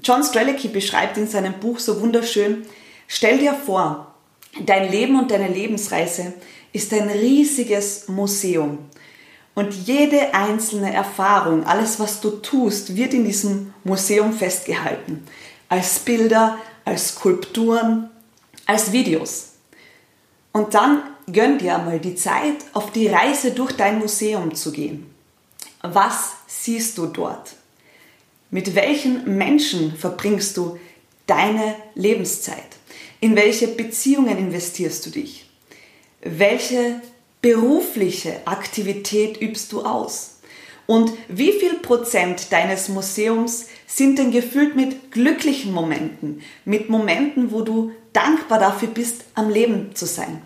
John 0.03 0.23
Strelicky 0.23 0.69
beschreibt 0.69 1.17
in 1.17 1.27
seinem 1.27 1.55
Buch 1.55 1.79
so 1.79 2.01
wunderschön, 2.03 2.67
stell 3.09 3.39
dir 3.39 3.55
vor, 3.55 4.15
dein 4.67 4.91
Leben 4.91 5.19
und 5.19 5.31
deine 5.31 5.49
Lebensreise 5.49 6.35
ist 6.75 6.93
ein 6.93 7.09
riesiges 7.09 8.09
Museum. 8.09 8.79
Und 9.55 9.73
jede 9.87 10.35
einzelne 10.35 10.93
Erfahrung, 10.93 11.65
alles 11.65 11.99
was 12.01 12.21
du 12.21 12.31
tust, 12.31 12.97
wird 12.97 13.15
in 13.15 13.25
diesem 13.25 13.73
Museum 13.85 14.35
festgehalten. 14.35 15.25
Als 15.71 16.01
Bilder, 16.01 16.59
als 16.85 17.15
Skulpturen, 17.15 18.11
als 18.67 18.93
Videos. 18.93 19.53
Und 20.53 20.75
dann 20.75 21.03
gönn 21.33 21.57
dir 21.57 21.77
einmal 21.77 21.99
die 21.99 22.17
Zeit, 22.17 22.57
auf 22.75 22.91
die 22.91 23.07
Reise 23.07 23.53
durch 23.53 23.73
dein 23.73 24.01
Museum 24.01 24.55
zu 24.55 24.71
gehen. 24.71 25.14
Was 25.87 26.37
siehst 26.47 26.97
du 26.97 27.05
dort? 27.05 27.57
Mit 28.51 28.75
welchen 28.75 29.37
Menschen 29.37 29.95
verbringst 29.95 30.57
du 30.57 30.79
deine 31.27 31.77
Lebenszeit? 31.95 32.65
In 33.21 33.37
welche 33.37 33.69
Beziehungen 33.69 34.39
investierst 34.39 35.05
du 35.05 35.11
dich? 35.11 35.47
Welche 36.23 37.03
berufliche 37.43 38.47
Aktivität 38.47 39.43
übst 39.43 39.73
du 39.73 39.83
aus? 39.83 40.39
Und 40.87 41.13
wie 41.29 41.53
viel 41.53 41.75
Prozent 41.75 42.51
deines 42.51 42.89
Museums 42.89 43.67
sind 43.87 44.19
denn 44.19 44.31
gefüllt 44.31 44.77
mit 44.77 45.13
glücklichen 45.13 45.71
Momenten, 45.71 46.41
mit 46.65 46.89
Momenten, 46.89 47.53
wo 47.53 47.61
du 47.61 47.93
dankbar 48.15 48.59
dafür 48.59 48.89
bist, 48.89 49.25
am 49.35 49.51
Leben 49.51 49.95
zu 49.95 50.07
sein? 50.07 50.41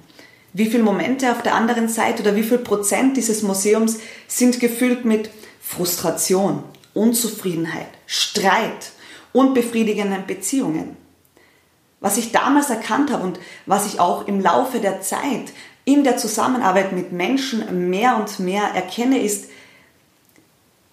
Wie 0.53 0.67
viele 0.67 0.83
Momente 0.83 1.31
auf 1.31 1.43
der 1.43 1.55
anderen 1.55 1.89
Seite 1.89 2.23
oder 2.23 2.35
wie 2.35 2.43
viel 2.43 2.59
Prozent 2.59 3.17
dieses 3.17 3.43
Museums 3.43 3.99
sind 4.27 4.61
gefüllt 4.61 5.05
mit 5.05 5.31
Frustration, 5.61 6.63
Unzufriedenheit, 6.95 7.89
Streit, 8.07 8.93
unbefriedigenden 9.33 10.27
Beziehungen? 10.27 10.97
Was 12.01 12.17
ich 12.17 12.33
damals 12.33 12.71
erkannt 12.71 13.13
habe 13.13 13.25
und 13.25 13.41
was 13.67 13.87
ich 13.87 14.01
auch 14.01 14.27
im 14.27 14.41
Laufe 14.41 14.81
der 14.81 15.01
Zeit 15.01 15.53
in 15.85 16.05
der 16.05 16.17
Zusammenarbeit 16.17 16.93
mit 16.93 17.13
Menschen 17.13 17.89
mehr 17.89 18.17
und 18.17 18.39
mehr 18.41 18.65
erkenne, 18.75 19.19
ist, 19.19 19.51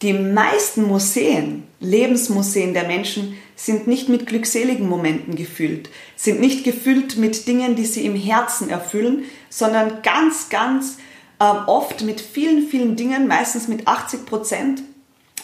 die 0.01 0.13
meisten 0.13 0.83
Museen, 0.83 1.67
Lebensmuseen 1.89 2.73
der 2.73 2.87
Menschen, 2.87 3.37
sind 3.55 3.87
nicht 3.87 4.09
mit 4.09 4.27
glückseligen 4.27 4.87
Momenten 4.89 5.35
gefüllt, 5.35 5.89
sind 6.15 6.41
nicht 6.41 6.63
gefüllt 6.63 7.17
mit 7.17 7.47
Dingen, 7.47 7.75
die 7.75 7.85
sie 7.85 8.05
im 8.05 8.15
Herzen 8.15 8.69
erfüllen, 8.69 9.23
sondern 9.49 10.01
ganz, 10.01 10.49
ganz 10.49 10.97
äh, 11.39 11.45
oft 11.45 12.03
mit 12.03 12.19
vielen, 12.19 12.67
vielen 12.67 12.95
Dingen, 12.95 13.27
meistens 13.27 13.67
mit 13.67 13.87
80 13.87 14.25
Prozent, 14.25 14.81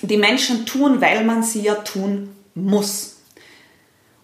die 0.02 0.18
Menschen 0.18 0.66
tun, 0.66 1.00
weil 1.00 1.24
man 1.24 1.44
sie 1.44 1.62
ja 1.62 1.76
tun 1.76 2.36
muss. 2.54 3.18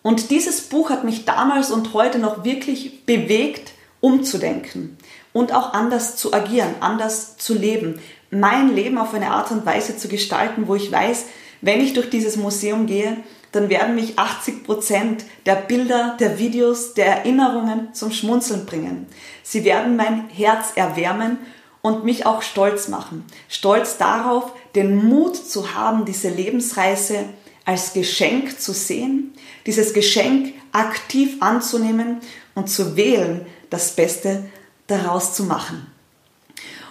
Und 0.01 0.29
dieses 0.29 0.61
Buch 0.61 0.89
hat 0.89 1.03
mich 1.03 1.25
damals 1.25 1.71
und 1.71 1.93
heute 1.93 2.19
noch 2.19 2.43
wirklich 2.43 3.05
bewegt, 3.05 3.71
umzudenken 3.99 4.97
und 5.33 5.53
auch 5.53 5.73
anders 5.73 6.15
zu 6.15 6.33
agieren, 6.33 6.75
anders 6.79 7.37
zu 7.37 7.53
leben, 7.53 7.99
mein 8.29 8.73
Leben 8.73 8.97
auf 8.97 9.13
eine 9.13 9.31
Art 9.31 9.51
und 9.51 9.65
Weise 9.65 9.97
zu 9.97 10.07
gestalten, 10.07 10.67
wo 10.67 10.75
ich 10.75 10.91
weiß, 10.91 11.25
wenn 11.61 11.81
ich 11.81 11.93
durch 11.93 12.09
dieses 12.09 12.35
Museum 12.35 12.85
gehe, 12.85 13.17
dann 13.51 13.69
werden 13.69 13.95
mich 13.95 14.19
80 14.19 14.63
Prozent 14.63 15.25
der 15.45 15.55
Bilder, 15.55 16.15
der 16.19 16.37
Videos, 16.37 16.93
der 16.93 17.07
Erinnerungen 17.07 17.93
zum 17.93 18.11
Schmunzeln 18.11 18.65
bringen. 18.65 19.07
Sie 19.43 19.63
werden 19.63 19.95
mein 19.95 20.29
Herz 20.29 20.73
erwärmen 20.75 21.37
und 21.81 22.03
mich 22.03 22.25
auch 22.25 22.41
stolz 22.41 22.87
machen. 22.87 23.25
Stolz 23.47 23.97
darauf, 23.97 24.51
den 24.75 25.07
Mut 25.07 25.35
zu 25.35 25.73
haben, 25.73 26.05
diese 26.05 26.29
Lebensreise 26.29 27.25
als 27.65 27.93
Geschenk 27.93 28.59
zu 28.59 28.73
sehen, 28.73 29.33
dieses 29.65 29.93
Geschenk 29.93 30.53
aktiv 30.71 31.37
anzunehmen 31.41 32.17
und 32.55 32.69
zu 32.69 32.95
wählen, 32.95 33.45
das 33.69 33.95
Beste 33.95 34.45
daraus 34.87 35.33
zu 35.33 35.43
machen. 35.43 35.87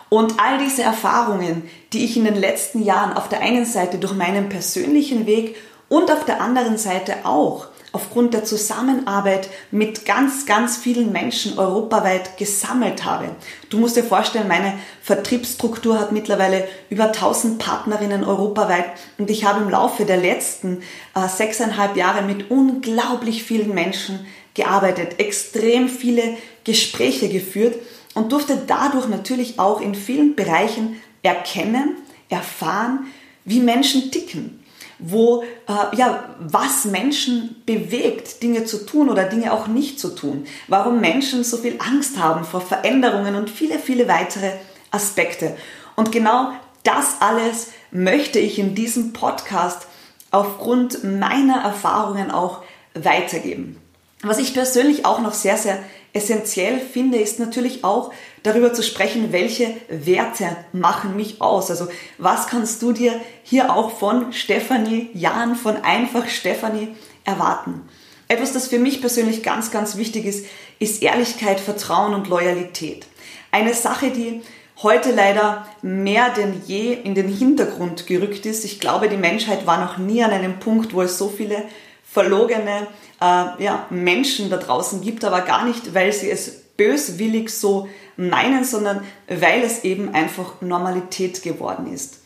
Und 0.09 0.39
all 0.39 0.59
diese 0.59 0.83
Erfahrungen, 0.83 1.69
die 1.97 2.05
ich 2.05 2.17
in 2.19 2.25
den 2.25 2.37
letzten 2.37 2.85
Jahren 2.85 3.17
auf 3.17 3.31
der 3.31 3.41
einen 3.41 3.65
Seite 3.65 3.97
durch 3.97 4.13
meinen 4.13 4.51
persönlichen 4.51 5.25
Weg 5.25 5.57
und 5.89 6.11
auf 6.11 6.27
der 6.27 6.43
anderen 6.43 6.77
Seite 6.77 7.25
auch 7.25 7.69
aufgrund 7.93 8.35
der 8.35 8.45
Zusammenarbeit 8.45 9.49
mit 9.71 10.05
ganz, 10.05 10.45
ganz 10.45 10.77
vielen 10.77 11.11
Menschen 11.11 11.59
europaweit 11.59 12.37
gesammelt 12.37 13.07
habe. 13.07 13.31
Du 13.71 13.79
musst 13.79 13.97
dir 13.97 14.05
vorstellen, 14.05 14.47
meine 14.47 14.75
Vertriebsstruktur 15.01 15.99
hat 15.99 16.13
mittlerweile 16.13 16.69
über 16.91 17.05
1000 17.05 17.59
Partnerinnen 17.59 18.25
europaweit 18.25 18.85
und 19.17 19.31
ich 19.31 19.47
habe 19.47 19.63
im 19.63 19.71
Laufe 19.71 20.05
der 20.05 20.19
letzten 20.19 20.83
äh, 21.15 21.27
sechseinhalb 21.27 21.97
Jahre 21.97 22.21
mit 22.21 22.51
unglaublich 22.51 23.43
vielen 23.43 23.73
Menschen 23.73 24.27
gearbeitet, 24.53 25.19
extrem 25.19 25.89
viele 25.89 26.37
Gespräche 26.65 27.31
geführt 27.31 27.77
und 28.13 28.33
durfte 28.33 28.59
dadurch 28.67 29.09
natürlich 29.09 29.59
auch 29.59 29.81
in 29.81 29.95
vielen 29.95 30.37
Bereichen 30.37 31.01
erkennen, 31.27 31.97
erfahren, 32.29 33.07
wie 33.45 33.61
Menschen 33.61 34.11
ticken, 34.11 34.65
wo, 34.99 35.43
äh, 35.43 35.97
ja, 35.97 36.25
was 36.41 36.87
Menschen 36.87 37.63
bewegt, 37.67 38.43
Dinge 38.43 38.65
zu 38.65 38.87
tun 38.87 39.09
oder 39.09 39.25
Dinge 39.25 39.53
auch 39.53 39.67
nicht 39.67 40.01
zu 40.01 40.15
tun, 40.15 40.47
warum 40.69 41.01
Menschen 41.01 41.45
so 41.45 41.59
viel 41.59 41.77
Angst 41.79 42.19
haben 42.19 42.45
vor 42.45 42.61
Veränderungen 42.61 43.35
und 43.35 43.51
viele, 43.51 43.79
viele 43.79 44.09
weitere 44.09 44.53
Aspekte. 44.91 45.57
Und 45.95 46.13
genau 46.13 46.53
das 46.83 47.21
alles 47.21 47.69
möchte 47.91 48.39
ich 48.39 48.59
in 48.59 48.75
diesem 48.75 49.13
Podcast 49.13 49.87
aufgrund 50.31 51.05
meiner 51.05 51.63
Erfahrungen 51.63 52.31
auch 52.31 52.63
weitergeben. 52.95 53.79
Was 54.23 54.39
ich 54.39 54.55
persönlich 54.55 55.05
auch 55.05 55.21
noch 55.21 55.35
sehr, 55.35 55.57
sehr 55.57 55.79
essentiell 56.17 56.81
finde, 56.81 57.19
ist 57.19 57.39
natürlich 57.39 57.85
auch 57.85 58.13
darüber 58.43 58.73
zu 58.73 58.83
sprechen, 58.83 59.33
welche 59.33 59.75
Werte 59.89 60.57
machen 60.73 61.15
mich 61.15 61.41
aus. 61.41 61.71
Also 61.71 61.89
was 62.17 62.47
kannst 62.47 62.81
du 62.83 62.93
dir 62.93 63.21
hier 63.43 63.73
auch 63.75 63.91
von 63.91 64.33
Stefanie 64.33 65.11
Jahn, 65.13 65.55
von 65.55 65.77
einfach 65.77 66.29
Stefanie 66.29 66.89
erwarten? 67.25 67.83
Etwas, 68.29 68.53
das 68.53 68.67
für 68.67 68.79
mich 68.79 69.01
persönlich 69.01 69.43
ganz, 69.43 69.71
ganz 69.71 69.97
wichtig 69.97 70.25
ist, 70.25 70.47
ist 70.79 71.03
Ehrlichkeit, 71.03 71.61
Vertrauen 71.61 72.15
und 72.15 72.29
Loyalität. 72.29 73.07
Eine 73.53 73.75
Sache, 73.75 74.11
die 74.11 74.41
heute 74.83 75.13
leider 75.13 75.67
mehr 75.83 76.31
denn 76.31 76.63
je 76.67 76.93
in 76.93 77.15
den 77.15 77.29
Hintergrund 77.29 78.07
gerückt 78.07 78.47
ist. 78.47 78.65
Ich 78.65 78.81
glaube, 78.81 79.09
die 79.09 79.17
Menschheit 79.17 79.67
war 79.67 79.79
noch 79.79 79.99
nie 79.99 80.23
an 80.25 80.33
einem 80.33 80.59
Punkt, 80.59 80.93
wo 80.93 81.03
es 81.03 81.19
so 81.19 81.29
viele 81.29 81.63
verlogene 82.11 82.87
äh, 83.21 83.63
ja, 83.63 83.87
Menschen 83.91 84.49
da 84.49 84.57
draußen 84.57 85.01
gibt, 85.03 85.25
aber 85.25 85.43
gar 85.43 85.65
nicht, 85.65 85.95
weil 85.95 86.13
sie 86.13 86.31
es 86.31 86.63
böswillig 86.77 87.51
so 87.51 87.89
meinen, 88.17 88.65
sondern 88.65 89.05
weil 89.29 89.63
es 89.63 89.85
eben 89.85 90.15
einfach 90.15 90.61
Normalität 90.61 91.43
geworden 91.43 91.93
ist. 91.93 92.21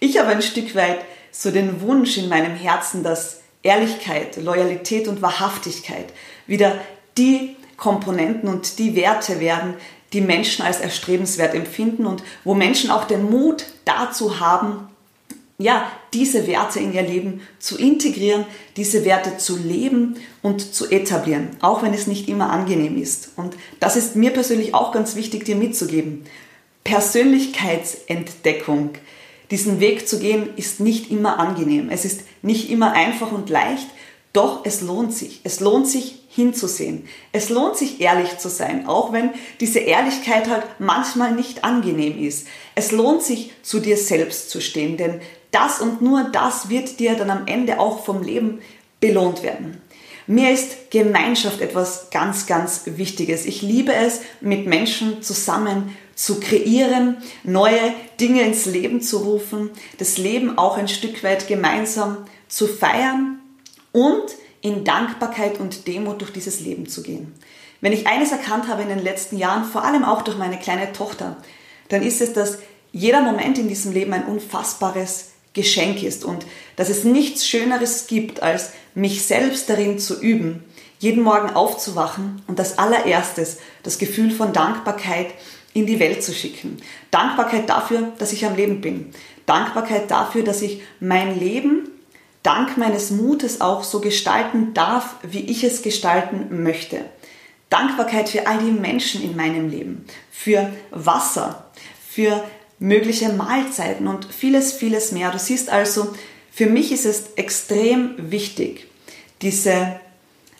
Ich 0.00 0.18
habe 0.18 0.28
ein 0.28 0.42
Stück 0.42 0.74
weit 0.74 0.98
so 1.30 1.50
den 1.50 1.80
Wunsch 1.80 2.18
in 2.18 2.28
meinem 2.28 2.54
Herzen, 2.54 3.02
dass 3.02 3.40
Ehrlichkeit, 3.62 4.36
Loyalität 4.36 5.08
und 5.08 5.22
Wahrhaftigkeit 5.22 6.12
wieder 6.46 6.78
die 7.16 7.56
Komponenten 7.76 8.48
und 8.48 8.78
die 8.78 8.96
Werte 8.96 9.40
werden, 9.40 9.74
die 10.12 10.20
Menschen 10.20 10.64
als 10.64 10.80
erstrebenswert 10.80 11.54
empfinden 11.54 12.06
und 12.06 12.22
wo 12.44 12.54
Menschen 12.54 12.90
auch 12.90 13.04
den 13.04 13.30
Mut 13.30 13.64
dazu 13.84 14.40
haben, 14.40 14.88
ja, 15.62 15.90
diese 16.12 16.46
Werte 16.46 16.78
in 16.80 16.92
ihr 16.92 17.00
Leben 17.02 17.40
zu 17.58 17.78
integrieren, 17.78 18.44
diese 18.76 19.04
Werte 19.04 19.38
zu 19.38 19.56
leben 19.56 20.16
und 20.42 20.74
zu 20.74 20.90
etablieren, 20.90 21.48
auch 21.60 21.82
wenn 21.82 21.94
es 21.94 22.06
nicht 22.06 22.28
immer 22.28 22.50
angenehm 22.50 23.00
ist. 23.00 23.30
Und 23.36 23.56
das 23.80 23.96
ist 23.96 24.14
mir 24.16 24.30
persönlich 24.30 24.74
auch 24.74 24.92
ganz 24.92 25.16
wichtig, 25.16 25.44
dir 25.44 25.56
mitzugeben. 25.56 26.24
Persönlichkeitsentdeckung, 26.84 28.90
diesen 29.50 29.80
Weg 29.80 30.06
zu 30.08 30.18
gehen, 30.18 30.50
ist 30.56 30.80
nicht 30.80 31.10
immer 31.10 31.38
angenehm. 31.38 31.88
Es 31.90 32.04
ist 32.04 32.22
nicht 32.42 32.70
immer 32.70 32.92
einfach 32.92 33.32
und 33.32 33.48
leicht, 33.48 33.86
doch 34.32 34.64
es 34.64 34.80
lohnt 34.80 35.14
sich. 35.14 35.40
Es 35.44 35.60
lohnt 35.60 35.86
sich 35.86 36.20
hinzusehen. 36.28 37.06
Es 37.32 37.50
lohnt 37.50 37.76
sich 37.76 38.00
ehrlich 38.00 38.38
zu 38.38 38.48
sein, 38.48 38.86
auch 38.86 39.12
wenn 39.12 39.30
diese 39.60 39.80
Ehrlichkeit 39.80 40.48
halt 40.48 40.64
manchmal 40.78 41.34
nicht 41.34 41.64
angenehm 41.64 42.18
ist. 42.18 42.46
Es 42.74 42.90
lohnt 42.90 43.22
sich 43.22 43.52
zu 43.62 43.80
dir 43.80 43.98
selbst 43.98 44.48
zu 44.48 44.62
stehen, 44.62 44.96
denn 44.96 45.20
das 45.52 45.80
und 45.80 46.02
nur 46.02 46.24
das 46.24 46.68
wird 46.68 46.98
dir 46.98 47.14
dann 47.14 47.30
am 47.30 47.46
Ende 47.46 47.78
auch 47.78 48.04
vom 48.04 48.22
Leben 48.22 48.60
belohnt 49.00 49.42
werden. 49.42 49.80
Mir 50.26 50.50
ist 50.50 50.90
Gemeinschaft 50.90 51.60
etwas 51.60 52.08
ganz, 52.10 52.46
ganz 52.46 52.82
Wichtiges. 52.86 53.44
Ich 53.44 53.60
liebe 53.62 53.92
es, 53.92 54.20
mit 54.40 54.66
Menschen 54.66 55.22
zusammen 55.22 55.96
zu 56.14 56.38
kreieren, 56.38 57.16
neue 57.42 57.94
Dinge 58.20 58.42
ins 58.42 58.66
Leben 58.66 59.00
zu 59.00 59.18
rufen, 59.18 59.70
das 59.98 60.18
Leben 60.18 60.58
auch 60.58 60.78
ein 60.78 60.88
Stück 60.88 61.24
weit 61.24 61.48
gemeinsam 61.48 62.18
zu 62.48 62.66
feiern 62.66 63.40
und 63.90 64.24
in 64.60 64.84
Dankbarkeit 64.84 65.58
und 65.58 65.88
Demut 65.88 66.20
durch 66.20 66.32
dieses 66.32 66.60
Leben 66.60 66.88
zu 66.88 67.02
gehen. 67.02 67.34
Wenn 67.80 67.92
ich 67.92 68.06
eines 68.06 68.30
erkannt 68.30 68.68
habe 68.68 68.82
in 68.82 68.88
den 68.88 69.02
letzten 69.02 69.36
Jahren, 69.36 69.64
vor 69.64 69.84
allem 69.84 70.04
auch 70.04 70.22
durch 70.22 70.38
meine 70.38 70.58
kleine 70.58 70.92
Tochter, 70.92 71.36
dann 71.88 72.02
ist 72.02 72.20
es, 72.20 72.32
dass 72.32 72.58
jeder 72.92 73.22
Moment 73.22 73.58
in 73.58 73.68
diesem 73.68 73.92
Leben 73.92 74.12
ein 74.12 74.26
unfassbares 74.26 75.31
Geschenk 75.54 76.02
ist 76.02 76.24
und 76.24 76.46
dass 76.76 76.88
es 76.88 77.04
nichts 77.04 77.46
Schöneres 77.46 78.06
gibt, 78.06 78.42
als 78.42 78.70
mich 78.94 79.24
selbst 79.24 79.68
darin 79.68 79.98
zu 79.98 80.20
üben, 80.20 80.64
jeden 80.98 81.22
Morgen 81.22 81.50
aufzuwachen 81.50 82.42
und 82.46 82.58
als 82.58 82.78
allererstes 82.78 83.58
das 83.82 83.98
Gefühl 83.98 84.30
von 84.30 84.52
Dankbarkeit 84.52 85.28
in 85.74 85.86
die 85.86 85.98
Welt 85.98 86.22
zu 86.22 86.32
schicken. 86.32 86.78
Dankbarkeit 87.10 87.68
dafür, 87.68 88.12
dass 88.18 88.32
ich 88.32 88.46
am 88.46 88.56
Leben 88.56 88.80
bin. 88.80 89.12
Dankbarkeit 89.46 90.10
dafür, 90.10 90.42
dass 90.42 90.62
ich 90.62 90.82
mein 91.00 91.38
Leben 91.38 91.90
dank 92.42 92.76
meines 92.76 93.10
Mutes 93.10 93.60
auch 93.60 93.84
so 93.84 94.00
gestalten 94.00 94.74
darf, 94.74 95.16
wie 95.22 95.40
ich 95.40 95.64
es 95.64 95.82
gestalten 95.82 96.62
möchte. 96.62 97.04
Dankbarkeit 97.70 98.28
für 98.28 98.46
all 98.46 98.58
die 98.58 98.70
Menschen 98.70 99.22
in 99.22 99.34
meinem 99.34 99.70
Leben, 99.70 100.04
für 100.30 100.72
Wasser, 100.90 101.70
für 102.06 102.44
mögliche 102.82 103.32
Mahlzeiten 103.32 104.08
und 104.08 104.26
vieles, 104.26 104.72
vieles 104.72 105.12
mehr. 105.12 105.30
Du 105.30 105.38
siehst 105.38 105.70
also, 105.70 106.12
für 106.50 106.66
mich 106.66 106.92
ist 106.92 107.06
es 107.06 107.30
extrem 107.36 108.14
wichtig, 108.18 108.86
diese 109.40 110.00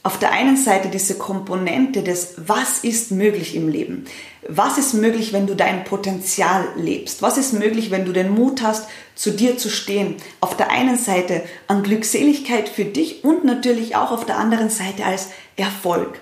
auf 0.05 0.19
der 0.19 0.33
einen 0.33 0.57
Seite 0.57 0.89
diese 0.89 1.17
Komponente 1.17 2.03
des, 2.03 2.35
was 2.37 2.81
ist 2.81 3.13
möglich 3.13 3.55
im 3.55 3.69
Leben? 3.69 4.05
Was 4.49 4.77
ist 4.77 4.95
möglich, 4.95 5.33
wenn 5.33 5.47
du 5.47 5.55
dein 5.55 5.85
Potenzial 5.85 6.65
lebst? 6.77 7.23
Was 7.23 7.39
ist 7.39 7.53
möglich, 7.53 7.93
wenn 7.93 8.05
du 8.05 8.13
den 8.13 8.31
Mut 8.31 8.63
hast, 8.63 8.89
zu 9.15 9.31
dir 9.31 9.59
zu 9.59 9.71
stehen? 9.71 10.17
Auf 10.41 10.57
der 10.57 10.71
einen 10.71 10.99
Seite 10.99 11.45
an 11.69 11.85
Glückseligkeit 11.85 12.69
für 12.69 12.85
dich 12.85 13.23
und 13.23 13.45
natürlich 13.45 13.95
auch 13.95 14.11
auf 14.11 14.27
der 14.27 14.39
anderen 14.39 14.71
Seite 14.71 15.05
als 15.05 15.29
Erfolg. 15.57 16.19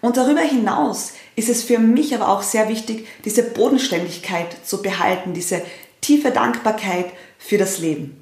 Und 0.00 0.16
darüber 0.16 0.40
hinaus 0.40 1.12
ist 1.36 1.48
es 1.48 1.62
für 1.62 1.78
mich 1.78 2.14
aber 2.14 2.28
auch 2.28 2.42
sehr 2.42 2.68
wichtig, 2.68 3.06
diese 3.24 3.42
Bodenständigkeit 3.42 4.56
zu 4.64 4.82
behalten, 4.82 5.34
diese 5.34 5.62
tiefe 6.00 6.30
Dankbarkeit 6.30 7.06
für 7.38 7.58
das 7.58 7.78
Leben. 7.78 8.20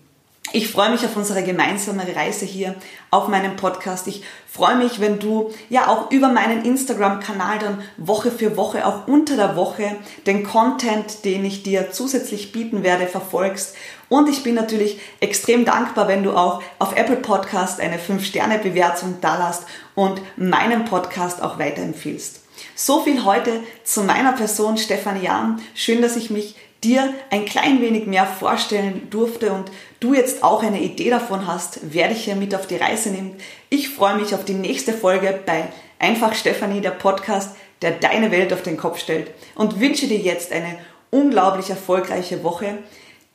Ich 0.52 0.68
freue 0.68 0.90
mich 0.90 1.04
auf 1.04 1.14
unsere 1.14 1.42
gemeinsame 1.42 2.04
Reise 2.16 2.46
hier 2.46 2.74
auf 3.10 3.28
meinem 3.28 3.56
Podcast. 3.56 4.06
Ich 4.06 4.22
freue 4.46 4.76
mich, 4.76 4.98
wenn 4.98 5.18
du 5.18 5.52
ja 5.68 5.88
auch 5.88 6.10
über 6.10 6.28
meinen 6.28 6.64
Instagram-Kanal 6.64 7.58
dann 7.58 7.82
Woche 7.98 8.30
für 8.30 8.56
Woche, 8.56 8.86
auch 8.86 9.06
unter 9.06 9.36
der 9.36 9.56
Woche, 9.56 9.96
den 10.26 10.44
Content, 10.44 11.26
den 11.26 11.44
ich 11.44 11.64
dir 11.64 11.92
zusätzlich 11.92 12.50
bieten 12.50 12.82
werde, 12.82 13.06
verfolgst. 13.06 13.76
Und 14.08 14.30
ich 14.30 14.42
bin 14.42 14.54
natürlich 14.54 14.98
extrem 15.20 15.66
dankbar, 15.66 16.08
wenn 16.08 16.22
du 16.22 16.32
auch 16.32 16.62
auf 16.78 16.96
Apple 16.96 17.16
Podcast 17.16 17.78
eine 17.78 17.98
5-Sterne-Bewertung 17.98 19.18
da 19.20 19.48
lässt 19.48 19.64
und 19.94 20.22
meinen 20.38 20.86
Podcast 20.86 21.42
auch 21.42 21.58
weiterempfiehlst. 21.58 22.40
So 22.74 23.02
viel 23.02 23.24
heute 23.24 23.60
zu 23.84 24.02
meiner 24.02 24.32
Person, 24.32 24.78
Stefanie 24.78 25.24
Jahn. 25.24 25.60
Schön, 25.74 26.00
dass 26.00 26.16
ich 26.16 26.30
mich 26.30 26.56
dir 26.84 27.12
ein 27.30 27.44
klein 27.44 27.80
wenig 27.80 28.06
mehr 28.06 28.26
vorstellen 28.26 29.08
durfte 29.10 29.52
und 29.52 29.70
du 30.00 30.14
jetzt 30.14 30.44
auch 30.44 30.62
eine 30.62 30.80
Idee 30.80 31.10
davon 31.10 31.46
hast, 31.46 31.80
wer 31.82 32.08
dich 32.08 32.24
hier 32.24 32.36
mit 32.36 32.54
auf 32.54 32.66
die 32.66 32.76
Reise 32.76 33.10
nimmt. 33.10 33.40
Ich 33.68 33.88
freue 33.88 34.16
mich 34.16 34.34
auf 34.34 34.44
die 34.44 34.54
nächste 34.54 34.92
Folge 34.92 35.38
bei 35.44 35.64
Einfach 35.98 36.34
Stefanie, 36.34 36.80
der 36.80 36.92
Podcast, 36.92 37.56
der 37.82 37.92
deine 37.92 38.30
Welt 38.30 38.52
auf 38.52 38.62
den 38.62 38.76
Kopf 38.76 39.00
stellt 39.00 39.30
und 39.56 39.80
wünsche 39.80 40.06
dir 40.06 40.18
jetzt 40.18 40.52
eine 40.52 40.78
unglaublich 41.10 41.70
erfolgreiche 41.70 42.44
Woche. 42.44 42.78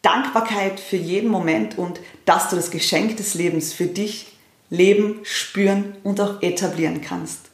Dankbarkeit 0.01 0.79
für 0.79 0.97
jeden 0.97 1.29
Moment 1.29 1.77
und 1.77 1.99
dass 2.25 2.49
du 2.49 2.55
das 2.55 2.71
Geschenk 2.71 3.17
des 3.17 3.35
Lebens 3.35 3.73
für 3.73 3.85
dich 3.85 4.33
leben, 4.69 5.19
spüren 5.23 5.95
und 6.03 6.19
auch 6.19 6.41
etablieren 6.41 7.01
kannst. 7.01 7.52